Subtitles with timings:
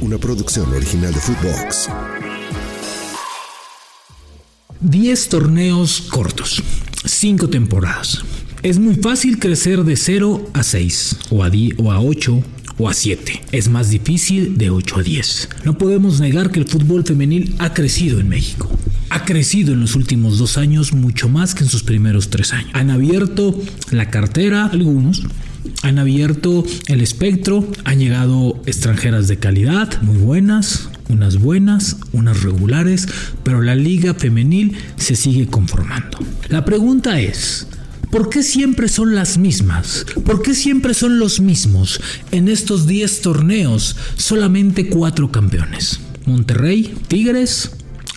[0.00, 1.88] una producción original de Footbox.
[4.80, 6.62] 10 torneos cortos,
[7.04, 8.22] 5 temporadas.
[8.62, 12.42] Es muy fácil crecer de 0 a 6, o a, 10, o a 8,
[12.78, 13.42] o a 7.
[13.52, 15.48] Es más difícil de 8 a 10.
[15.64, 18.70] No podemos negar que el fútbol femenil ha crecido en México.
[19.08, 22.70] Ha crecido en los últimos dos años mucho más que en sus primeros tres años.
[22.74, 23.58] Han abierto
[23.90, 25.22] la cartera algunos,
[25.82, 33.08] han abierto el espectro, han llegado extranjeras de calidad, muy buenas, unas buenas, unas regulares,
[33.42, 36.18] pero la liga femenil se sigue conformando.
[36.48, 37.66] La pregunta es,
[38.10, 40.06] ¿por qué siempre son las mismas?
[40.24, 42.00] ¿Por qué siempre son los mismos?
[42.30, 46.00] En estos 10 torneos, solamente cuatro campeones.
[46.26, 47.70] Monterrey, Tigres,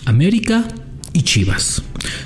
[0.04, 0.66] América
[1.12, 1.82] y Chivas.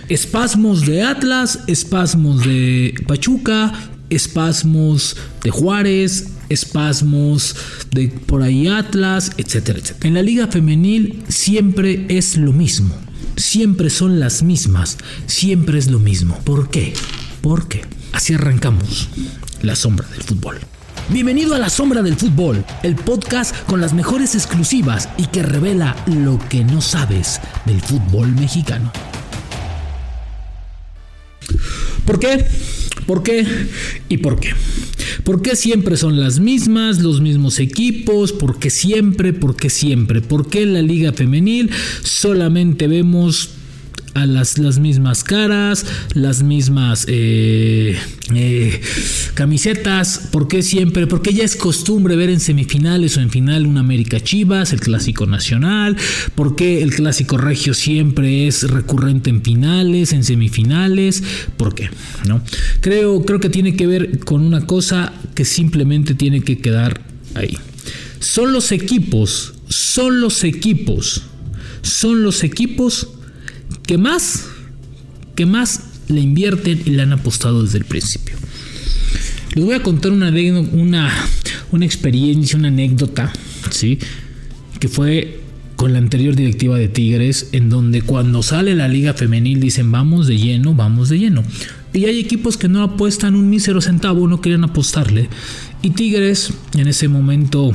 [0.09, 3.72] Espasmos de Atlas, espasmos de Pachuca,
[4.10, 7.56] espasmos de Juárez, espasmos
[7.90, 10.08] de por ahí Atlas, etcétera, etcétera.
[10.08, 12.94] En la liga femenil siempre es lo mismo.
[13.36, 14.98] Siempre son las mismas.
[15.27, 16.38] Siempre es lo mismo.
[16.44, 16.92] ¿Por qué?
[17.41, 19.08] Porque así arrancamos
[19.62, 20.58] la sombra del fútbol.
[21.11, 25.94] Bienvenido a La Sombra del Fútbol, el podcast con las mejores exclusivas y que revela
[26.06, 28.91] lo que no sabes del fútbol mexicano.
[32.06, 32.46] ¿Por qué?
[33.06, 33.47] ¿Por qué?
[34.08, 34.50] ¿Y por qué?
[35.24, 38.33] ¿Por qué siempre son las mismas, los mismos equipos?
[38.33, 39.33] ¿Por qué siempre?
[39.33, 40.20] ¿Por qué siempre?
[40.20, 41.70] ¿Por qué en la liga femenil
[42.02, 43.50] solamente vemos
[44.15, 45.84] a las, las mismas caras,
[46.15, 47.98] las mismas eh,
[48.33, 48.81] eh,
[49.34, 50.29] camisetas.
[50.31, 51.07] ¿Por qué siempre?
[51.07, 55.27] Porque ya es costumbre ver en semifinales o en final un América Chivas, el clásico
[55.27, 55.97] nacional.
[56.35, 61.23] ¿Por qué el clásico regio siempre es recurrente en finales, en semifinales?
[61.57, 61.91] ¿Por qué?
[62.27, 62.41] ¿No?
[62.81, 67.01] Creo, creo que tiene que ver con una cosa que simplemente tiene que quedar
[67.35, 67.59] ahí.
[68.20, 71.23] Son los equipos, son los equipos,
[71.83, 73.09] son los equipos
[73.86, 74.46] que más,
[75.34, 78.36] que más le invierten y le han apostado desde el principio.
[79.55, 80.30] Les voy a contar una,
[80.72, 81.12] una,
[81.70, 83.33] una experiencia, una anécdota,
[83.70, 83.98] ¿sí?
[84.80, 85.40] Que fue
[85.77, 90.27] con la anterior directiva de Tigres, en donde cuando sale la liga femenil dicen vamos
[90.27, 91.42] de lleno, vamos de lleno.
[91.92, 95.28] Y hay equipos que no apuestan un mísero centavo, no quieren apostarle.
[95.83, 97.73] Y Tigres, en ese momento,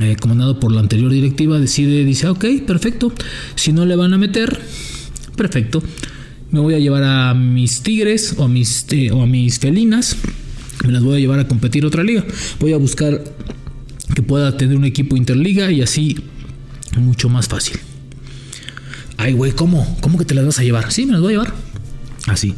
[0.00, 3.12] eh, comandado por la anterior directiva, decide, dice, ok, perfecto,
[3.54, 4.58] si no le van a meter,
[5.42, 5.82] perfecto.
[6.52, 10.16] Me voy a llevar a mis tigres o a mis, eh, o a mis felinas.
[10.84, 12.24] Me las voy a llevar a competir otra liga.
[12.60, 13.24] Voy a buscar
[14.14, 16.16] que pueda tener un equipo interliga y así
[16.96, 17.78] mucho más fácil.
[19.16, 19.96] Ay, güey, ¿cómo?
[20.00, 20.92] ¿Cómo que te las vas a llevar?
[20.92, 21.54] Sí, me las voy a llevar.
[22.26, 22.54] Así.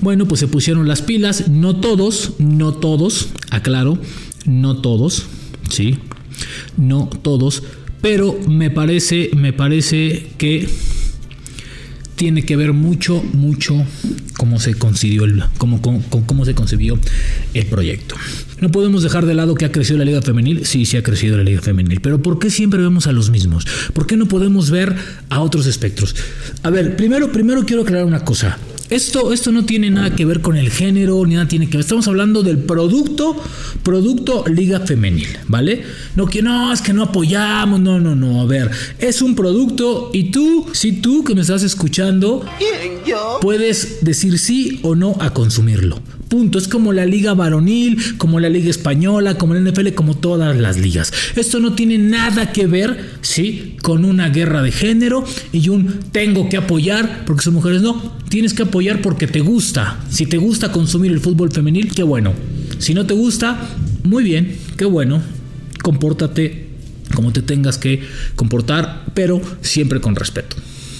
[0.00, 1.48] Bueno, pues se pusieron las pilas.
[1.48, 3.98] No todos, no todos, aclaro,
[4.46, 5.26] no todos,
[5.68, 5.98] sí,
[6.78, 7.62] no todos.
[8.00, 10.68] Pero me parece, me parece que
[12.18, 13.86] tiene que ver mucho, mucho
[14.36, 16.98] cómo se concibió el, cómo, cómo, cómo se concibió
[17.54, 18.16] el proyecto.
[18.60, 20.66] No podemos dejar de lado que ha crecido la liga femenil.
[20.66, 22.00] Sí, sí ha crecido la liga femenil.
[22.00, 23.66] Pero ¿por qué siempre vemos a los mismos?
[23.94, 24.96] ¿Por qué no podemos ver
[25.30, 26.14] a otros espectros?
[26.62, 28.58] A ver, primero, primero quiero aclarar una cosa.
[28.90, 31.80] Esto, esto no tiene nada que ver con el género, ni nada tiene que ver.
[31.80, 33.36] Estamos hablando del producto,
[33.82, 35.82] producto Liga Femenil, ¿vale?
[36.16, 38.40] No que no, es que no apoyamos, no, no, no.
[38.40, 42.44] A ver, es un producto y tú, si tú que me estás escuchando,
[43.40, 46.00] puedes decir sí o no a consumirlo.
[46.28, 46.58] Punto.
[46.58, 50.78] Es como la liga varonil, como la liga española, como la NFL, como todas las
[50.78, 51.12] ligas.
[51.36, 53.76] Esto no tiene nada que ver, ¿sí?
[53.82, 57.82] Con una guerra de género y un tengo que apoyar porque son mujeres.
[57.82, 60.00] No, tienes que apoyar porque te gusta.
[60.10, 62.34] Si te gusta consumir el fútbol femenil, qué bueno.
[62.78, 63.58] Si no te gusta,
[64.04, 65.22] muy bien, qué bueno.
[65.82, 66.68] Compórtate
[67.14, 68.02] como te tengas que
[68.36, 70.56] comportar, pero siempre con respeto.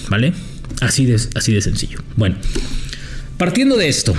[0.09, 0.33] ¿Vale?
[0.81, 1.99] Así de, así de sencillo.
[2.15, 2.35] Bueno,
[3.37, 4.13] partiendo de esto,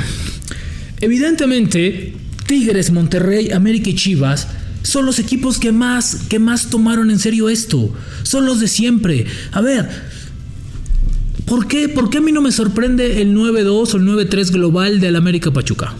[1.00, 2.14] Evidentemente,
[2.46, 4.48] Tigres, Monterrey, América y Chivas
[4.82, 7.92] son los equipos que más, que más tomaron en serio esto.
[8.22, 9.26] Son los de siempre.
[9.52, 9.88] A ver,
[11.46, 15.00] ¿por qué, ¿por qué a mí no me sorprende el 9-2 o el 9-3 global
[15.00, 15.94] del América Pachuca?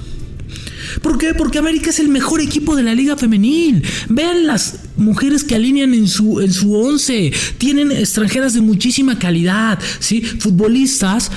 [1.02, 1.34] ¿Por qué?
[1.34, 3.82] Porque América es el mejor equipo de la liga femenil.
[4.08, 7.32] Vean las mujeres que alinean en su, en su once.
[7.58, 10.20] Tienen extranjeras de muchísima calidad, ¿sí?
[10.20, 11.30] Futbolistas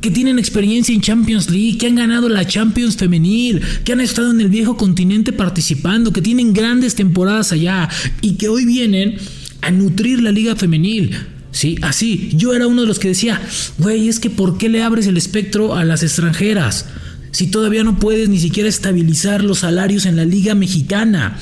[0.00, 4.30] que tienen experiencia en Champions League, que han ganado la Champions femenil, que han estado
[4.30, 7.88] en el viejo continente participando, que tienen grandes temporadas allá
[8.20, 9.16] y que hoy vienen
[9.60, 11.16] a nutrir la liga femenil.
[11.52, 12.30] Sí, así.
[12.34, 13.40] Yo era uno de los que decía,
[13.78, 16.86] güey, es que ¿por qué le abres el espectro a las extranjeras?
[17.32, 21.38] Si todavía no puedes ni siquiera estabilizar los salarios en la liga mexicana.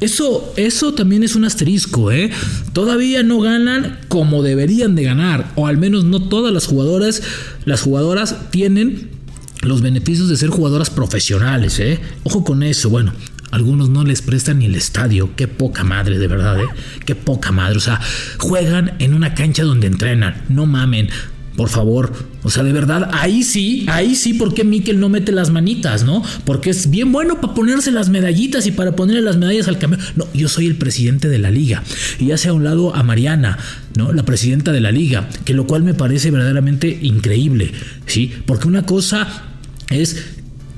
[0.00, 2.30] Eso, eso también es un asterisco, ¿eh?
[2.72, 7.22] Todavía no ganan como deberían de ganar, o al menos no todas las jugadoras,
[7.64, 9.10] las jugadoras tienen
[9.62, 11.98] los beneficios de ser jugadoras profesionales, ¿eh?
[12.22, 13.12] Ojo con eso, bueno.
[13.50, 15.30] Algunos no les prestan ni el estadio.
[15.34, 16.66] Qué poca madre, de verdad, ¿eh?
[17.06, 17.78] Qué poca madre.
[17.78, 17.98] O sea,
[18.36, 20.42] juegan en una cancha donde entrenan.
[20.50, 21.08] No mamen.
[21.58, 22.12] Por favor,
[22.44, 26.04] o sea, de verdad, ahí sí, ahí sí, ¿por qué Miquel no mete las manitas,
[26.04, 26.22] no?
[26.44, 29.98] Porque es bien bueno para ponerse las medallitas y para ponerle las medallas al camión.
[30.14, 31.82] No, yo soy el presidente de la liga.
[32.20, 33.58] Y sea a un lado a Mariana,
[33.96, 34.12] ¿no?
[34.12, 37.72] La presidenta de la liga, que lo cual me parece verdaderamente increíble,
[38.06, 38.32] ¿sí?
[38.46, 39.26] Porque una cosa
[39.90, 40.26] es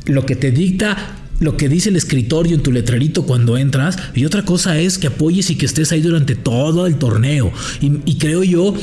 [0.07, 0.97] lo que te dicta
[1.41, 5.09] lo que dice el escritorio en tu letrerito cuando entras y otra cosa es que
[5.09, 7.51] apoyes y que estés ahí durante todo el torneo.
[7.81, 8.75] Y creo yo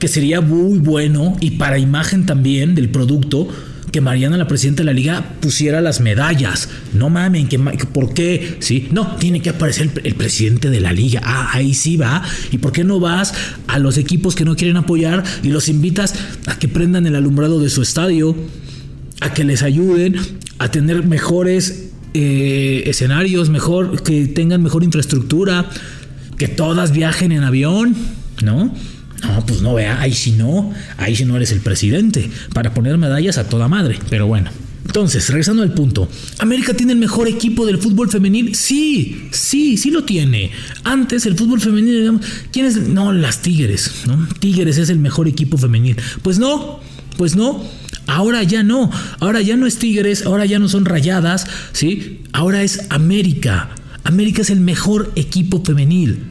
[0.00, 3.48] que sería muy bueno y para imagen también del producto
[3.90, 6.68] que Mariana, la presidenta de la liga, pusiera las medallas.
[6.92, 8.56] No mamen, que, ¿por qué?
[8.60, 11.20] Sí, no, tiene que aparecer el, presidente de la liga.
[11.24, 12.22] Ah, ahí sí va.
[12.52, 13.34] ¿Y por qué no vas
[13.66, 16.14] a los equipos que no quieren apoyar y los invitas
[16.46, 18.36] a que prendan el alumbrado de su estadio?
[19.20, 20.16] A que les ayuden
[20.58, 25.68] a tener mejores eh, escenarios, mejor, que tengan mejor infraestructura,
[26.38, 27.96] que todas viajen en avión,
[28.42, 28.72] ¿no?
[29.22, 32.96] No, pues no, vea, ahí sí no, ahí sí no eres el presidente, para poner
[32.98, 34.50] medallas a toda madre, pero bueno.
[34.86, 36.08] Entonces, regresando al punto,
[36.38, 38.56] ¿América tiene el mejor equipo del fútbol femenil?
[38.56, 40.50] Sí, sí, sí lo tiene.
[40.82, 42.88] Antes el fútbol femenil, digamos, ¿quién es?
[42.88, 44.26] No, las Tigres, ¿no?
[44.40, 45.96] Tigres es el mejor equipo femenil.
[46.22, 46.80] Pues no,
[47.16, 47.62] pues no.
[48.08, 48.90] Ahora ya no,
[49.20, 52.22] ahora ya no es Tigres, ahora ya no son rayadas, ¿sí?
[52.32, 53.70] Ahora es América.
[54.02, 56.29] América es el mejor equipo femenil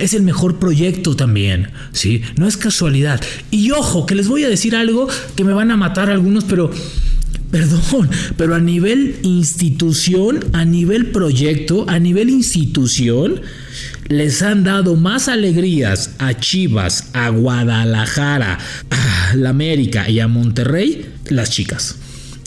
[0.00, 2.22] es el mejor proyecto también, ¿sí?
[2.36, 3.20] No es casualidad.
[3.50, 6.70] Y ojo, que les voy a decir algo que me van a matar algunos, pero...
[7.50, 13.40] Perdón, pero a nivel institución, a nivel proyecto, a nivel institución,
[14.06, 18.58] les han dado más alegrías a Chivas, a Guadalajara,
[18.90, 21.96] a la América y a Monterrey las chicas,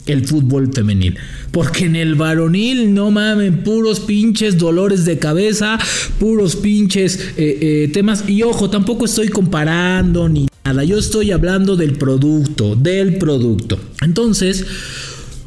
[0.06, 1.16] el fútbol femenil.
[1.50, 5.78] Porque en el varonil, no mamen, puros pinches dolores de cabeza,
[6.18, 8.24] puros pinches eh, eh, temas.
[8.28, 10.84] Y ojo, tampoco estoy comparando ni nada.
[10.84, 13.78] Yo estoy hablando del producto, del producto.
[14.02, 14.66] Entonces,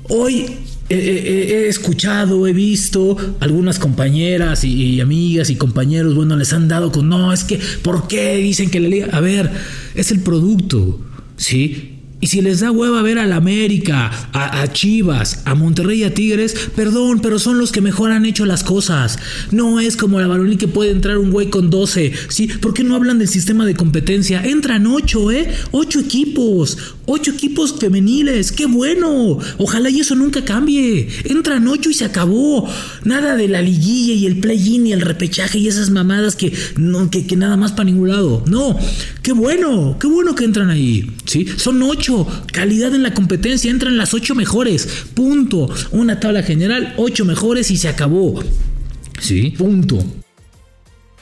[0.10, 0.46] hoy
[0.90, 7.10] he escuchado, he visto algunas compañeras y, amigas y compañeros, bueno, les han dado con,
[7.10, 9.10] no, es que, ¿por qué dicen que la liga?
[9.12, 9.52] A ver,
[9.96, 11.02] es el producto,
[11.36, 11.97] ¿sí?
[12.20, 16.56] Y si les da hueva ver a la América, a, Chivas, a Monterrey a Tigres,
[16.76, 19.20] perdón, pero son los que mejor han hecho las cosas.
[19.52, 22.12] No es como la varonil que puede entrar un güey con 12.
[22.30, 22.48] ¿Sí?
[22.48, 24.44] ¿Por qué no hablan del sistema de competencia?
[24.44, 25.52] Entran 8, ¿eh?
[25.72, 26.78] 8 equipos.
[27.06, 28.52] 8 equipos femeniles.
[28.52, 29.38] ¡Qué bueno!
[29.60, 31.08] Ojalá y eso nunca cambie.
[31.26, 32.68] Entran 8 y se acabó.
[33.04, 37.12] Nada de la liguilla y el play-in y el repechaje y esas mamadas que, no,
[37.12, 38.44] que, que nada más para ningún lado.
[38.48, 38.76] No.
[39.22, 39.98] ¡Qué bueno!
[40.00, 41.12] ¡Qué bueno que entran ahí!
[41.26, 41.46] ¿Sí?
[41.58, 42.07] Son 8
[42.52, 45.70] calidad en la competencia, entran las ocho mejores, punto.
[45.92, 48.44] Una tabla general, ocho mejores y se acabó.
[49.20, 50.04] Sí, punto.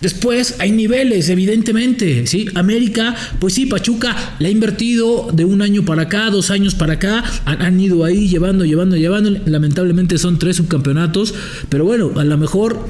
[0.02, 2.48] Después hay niveles, evidentemente, ¿sí?
[2.54, 6.94] América, pues sí, Pachuca le ha invertido de un año para acá, dos años para
[6.94, 9.32] acá, han, han, ido ahí llevando, llevando, llevando.
[9.46, 11.34] Lamentablemente son tres subcampeonatos,
[11.70, 12.88] pero bueno, a lo mejor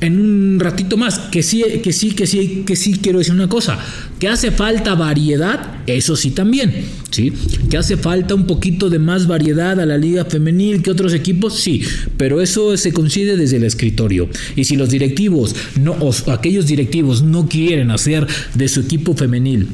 [0.00, 3.48] en un ratito más, que sí, que sí, que sí, que sí quiero decir una
[3.48, 3.78] cosa,
[4.18, 7.32] que hace falta variedad, eso sí también, ¿sí?
[7.70, 11.60] Que hace falta un poquito de más variedad a la liga femenil que otros equipos,
[11.60, 11.82] sí,
[12.16, 14.28] pero eso se consigue desde el escritorio.
[14.56, 19.68] Y si los directivos, no, o aquellos directivos no quieren hacer de su equipo femenil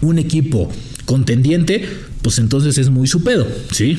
[0.00, 0.70] un equipo
[1.04, 1.84] contendiente,
[2.22, 3.98] pues entonces es muy su pedo, ¿sí?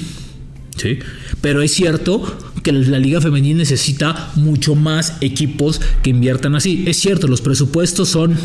[0.78, 1.00] ¿Sí?
[1.42, 2.24] Pero es cierto
[2.64, 6.84] que la liga femenil necesita mucho más equipos que inviertan así.
[6.88, 8.36] Es cierto, los presupuestos son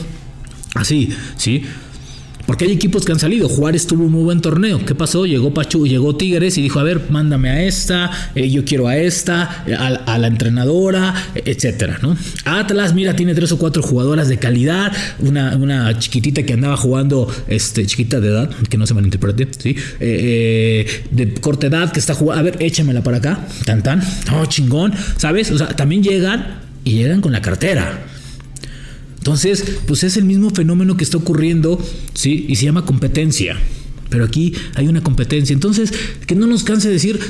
[0.75, 1.65] así, ¿sí?
[2.47, 3.49] Porque hay equipos que han salido.
[3.49, 4.85] Juárez tuvo un muy buen torneo.
[4.85, 5.27] ¿Qué pasó?
[5.27, 8.97] Llegó Pachu, llegó Tigres y dijo, a ver, mándame a esta, eh, yo quiero a
[8.97, 12.17] esta, a, a, la entrenadora, etcétera, ¿no?
[12.45, 14.93] Atlas, mira, tiene tres o cuatro jugadoras de calidad.
[15.21, 19.71] Una, una chiquitita que andaba jugando, este, chiquita de edad, que no se malinterprete, ¿sí?
[20.01, 22.41] Eh, eh, de corta edad que está jugando.
[22.41, 23.47] A ver, échamela para acá.
[23.65, 24.03] Tan, tan.
[24.35, 24.93] Oh, chingón.
[25.17, 25.51] ¿Sabes?
[25.51, 28.07] O sea, también llegan y llegan con la cartera.
[29.23, 31.79] Entonces, pues es el mismo fenómeno que está ocurriendo,
[32.13, 32.45] ¿sí?
[32.49, 33.57] Y se llama competencia.
[34.11, 35.55] Pero aquí hay una competencia.
[35.55, 35.93] Entonces,
[36.27, 37.21] que no nos canse decir,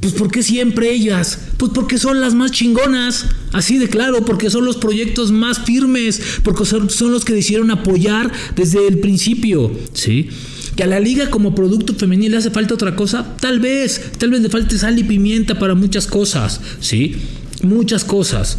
[0.00, 1.40] pues ¿por qué siempre ellas?
[1.56, 6.22] Pues porque son las más chingonas, así de claro, porque son los proyectos más firmes,
[6.44, 10.28] porque son, son los que decidieron apoyar desde el principio, ¿sí?
[10.76, 14.30] Que a la liga como producto femenil le hace falta otra cosa, tal vez, tal
[14.30, 17.16] vez le falte sal y pimienta para muchas cosas, ¿sí?
[17.64, 18.58] Muchas cosas.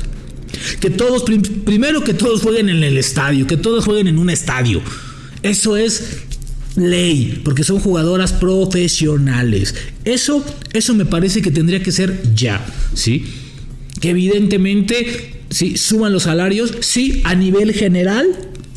[0.79, 1.23] Que todos,
[1.65, 4.81] primero que todos jueguen en el estadio, que todos jueguen en un estadio.
[5.41, 6.23] Eso es
[6.75, 9.75] ley, porque son jugadoras profesionales.
[10.03, 13.25] Eso, eso me parece que tendría que ser ya, ¿sí?
[14.01, 18.27] Que evidentemente, sí, suman los salarios, sí, a nivel general,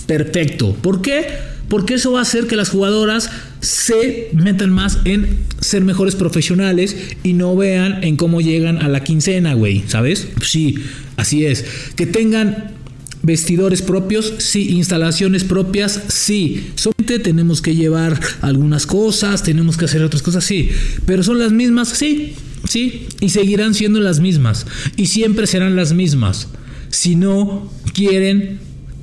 [0.06, 0.74] perfecto.
[0.74, 1.26] ¿Por qué?
[1.68, 6.96] Porque eso va a hacer que las jugadoras se metan más en ser mejores profesionales
[7.22, 10.28] y no vean en cómo llegan a la quincena, güey, ¿sabes?
[10.42, 10.76] Sí,
[11.16, 11.64] así es.
[11.96, 12.76] Que tengan
[13.22, 16.70] vestidores propios, sí, instalaciones propias, sí.
[16.76, 20.70] Solamente tenemos que llevar algunas cosas, tenemos que hacer otras cosas, sí.
[21.06, 22.34] Pero son las mismas, sí,
[22.68, 23.06] sí.
[23.20, 24.66] Y seguirán siendo las mismas.
[24.96, 26.48] Y siempre serán las mismas.
[26.90, 28.60] Si no quieren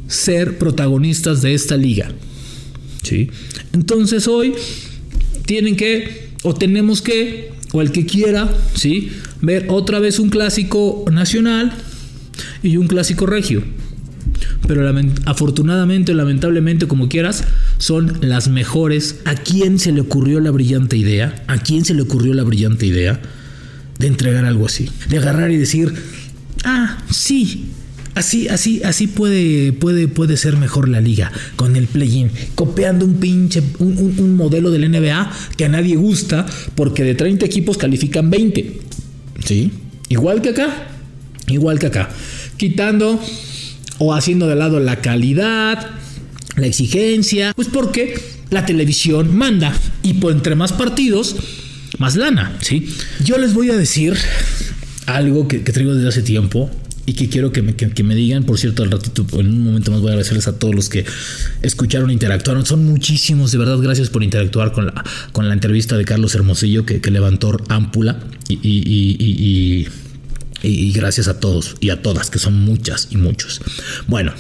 [0.07, 2.11] ser protagonistas de esta liga.
[3.05, 3.29] ¿Sí?
[3.73, 4.53] Entonces hoy
[5.45, 9.11] tienen que, o tenemos que, o el que quiera, ¿sí?
[9.41, 11.71] ver otra vez un clásico nacional
[12.63, 13.63] y un clásico regio.
[14.67, 14.91] Pero
[15.25, 17.43] afortunadamente o lamentablemente, como quieras,
[17.77, 19.19] son las mejores.
[19.25, 21.43] ¿A quién se le ocurrió la brillante idea?
[21.47, 23.21] ¿A quién se le ocurrió la brillante idea
[23.99, 24.89] de entregar algo así?
[25.09, 25.93] De agarrar y decir,
[26.63, 27.65] ah, sí,
[28.15, 33.15] Así, así, así puede, puede, puede ser mejor la liga con el play-in, copiando un
[33.15, 36.45] pinche, un, modelo del NBA que a nadie gusta
[36.75, 38.79] porque de 30 equipos califican 20.
[39.43, 39.69] ¿Sí?
[40.07, 40.87] Igual que acá,
[41.49, 42.09] igual que acá.
[42.55, 43.21] Quitando
[43.97, 45.85] o haciendo de lado la calidad,
[46.55, 48.17] la exigencia, pues porque
[48.49, 51.35] la televisión manda y por entre más partidos,
[51.99, 52.87] más lana, ¿sí?
[53.25, 54.15] Yo les voy a decir
[55.05, 56.71] algo que, que traigo desde hace tiempo
[57.05, 59.91] y que quiero que me, que, me, digan, por cierto, al ratito, en un momento
[59.91, 61.05] más voy a agradecerles a todos los que
[61.61, 62.65] escucharon, interactuaron.
[62.65, 66.85] Son muchísimos, de verdad, gracias por interactuar con la, con la entrevista de Carlos Hermosillo
[66.85, 68.19] que, levantó Ámpula
[68.49, 69.87] y, y,
[70.63, 73.61] y, gracias a todos y a todas, que son muchas y muchos.
[74.07, 74.33] Bueno,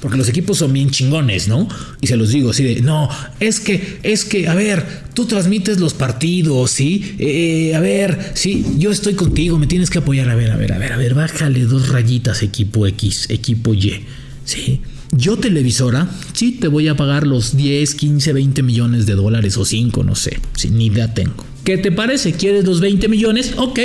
[0.00, 1.68] porque los equipos son bien chingones, ¿no?
[2.00, 5.78] Y se los digo así de, no, es que, es que, a ver, tú transmites
[5.78, 7.16] los partidos, ¿sí?
[7.18, 10.28] Eh, a ver, sí, yo estoy contigo, me tienes que apoyar.
[10.30, 14.04] A ver, a ver, a ver, a ver, bájale dos rayitas, equipo X, equipo Y,
[14.44, 14.80] ¿sí?
[15.12, 19.64] Yo televisora, sí, te voy a pagar los 10, 15, 20 millones de dólares o
[19.64, 21.44] 5, no sé, si ni idea tengo.
[21.64, 22.32] ¿Qué te parece?
[22.32, 23.54] ¿Quieres los 20 millones?
[23.56, 23.80] Ok,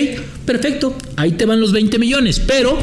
[0.45, 2.77] perfecto, ahí te van los 20 millones, pero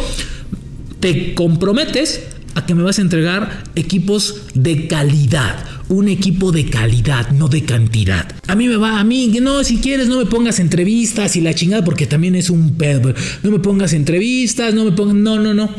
[0.98, 2.20] te comprometes
[2.54, 5.64] a que me vas a entregar equipos de calidad.
[5.88, 8.26] Un equipo de calidad, no de cantidad.
[8.46, 11.54] A mí me va, a mí, no, si quieres, no me pongas entrevistas y la
[11.54, 13.14] chingada, porque también es un pedo.
[13.42, 15.14] No me pongas entrevistas, no me pongas.
[15.14, 15.70] No, no, no.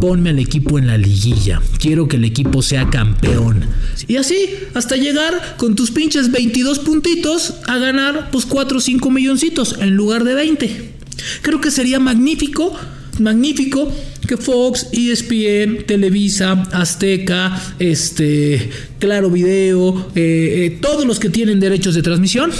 [0.00, 1.60] Ponme al equipo en la liguilla.
[1.78, 3.66] Quiero que el equipo sea campeón.
[4.08, 4.36] Y así,
[4.74, 9.94] hasta llegar con tus pinches 22 puntitos a ganar, pues 4 o 5 milloncitos en
[9.94, 10.94] lugar de 20.
[11.42, 12.76] Creo que sería magnífico
[13.20, 13.92] magnífico
[14.30, 18.70] que Fox, ESPN, Televisa, Azteca, este,
[19.00, 22.52] Claro Video, eh, eh, todos los que tienen derechos de transmisión,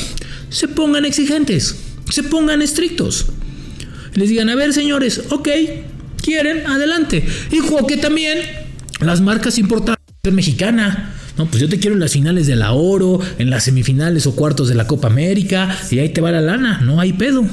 [0.48, 1.76] se pongan exigentes,
[2.10, 3.26] se pongan estrictos.
[4.14, 5.48] Les digan, a ver señores, ok,
[6.20, 7.24] quieren, adelante.
[7.52, 8.38] Y que también
[9.00, 10.00] las marcas importantes
[10.32, 11.14] mexicana.
[11.38, 14.34] No, pues yo te quiero en las finales de la Oro, en las semifinales o
[14.34, 17.46] cuartos de la Copa América, y ahí te va la lana, no hay pedo.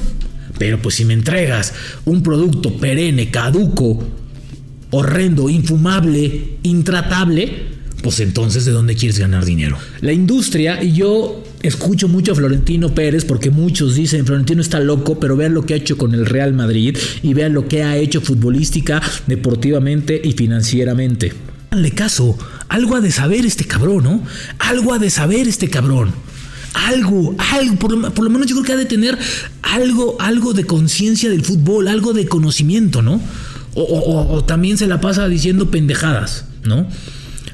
[0.58, 1.74] Pero pues si me entregas
[2.04, 4.02] un producto perenne, caduco,
[4.90, 9.76] horrendo, infumable, intratable, pues entonces ¿de dónde quieres ganar dinero?
[10.00, 15.18] La industria, y yo escucho mucho a Florentino Pérez porque muchos dicen Florentino está loco,
[15.18, 17.96] pero vean lo que ha hecho con el Real Madrid y vean lo que ha
[17.96, 21.32] hecho futbolística, deportivamente y financieramente.
[21.70, 22.38] Dale caso,
[22.68, 24.22] algo ha de saber este cabrón, ¿no?
[24.58, 26.12] Algo ha de saber este cabrón
[26.86, 29.18] algo, algo, por lo, menos yo creo que ha de tener
[29.62, 33.20] algo, algo de conciencia del fútbol, algo de conocimiento, ¿no?
[33.74, 36.86] O, también se la pasa diciendo pendejadas, ¿no?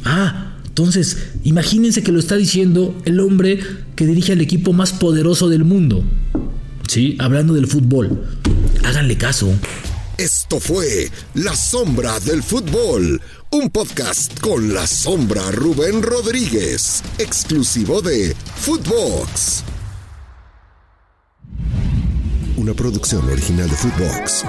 [0.05, 3.61] Ah, entonces, imagínense que lo está diciendo el hombre
[3.95, 6.05] que dirige al equipo más poderoso del mundo,
[6.89, 7.17] ¿sí?
[7.19, 8.25] Hablando del fútbol.
[8.85, 9.55] Háganle caso.
[10.17, 13.21] Esto fue La Sombra del Fútbol
[13.55, 19.63] un podcast con la sombra Rubén Rodríguez, exclusivo de Footbox.
[22.57, 24.45] Una producción original de Footbox.